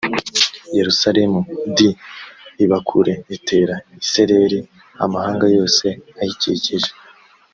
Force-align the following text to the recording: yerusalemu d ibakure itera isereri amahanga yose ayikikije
yerusalemu 0.77 1.39
d 1.75 1.77
ibakure 2.63 3.13
itera 3.35 3.75
isereri 3.99 4.59
amahanga 5.03 5.45
yose 5.57 5.85
ayikikije 6.21 6.89